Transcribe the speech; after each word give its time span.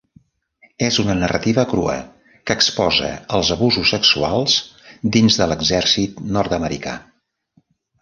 És 0.85 0.95
una 1.03 1.15
narrativa 1.19 1.65
crua 1.73 1.97
que 2.49 2.57
exposa 2.61 3.11
els 3.41 3.53
abusos 3.59 3.93
sexuals 3.95 4.59
dins 5.19 5.41
de 5.43 5.51
l'Exèrcit 5.55 6.29
nord-americà. 6.41 7.01